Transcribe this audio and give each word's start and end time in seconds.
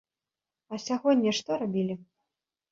А 0.73 0.79
сягоння 0.85 1.35
што 1.43 1.61
рабілі? 1.63 2.01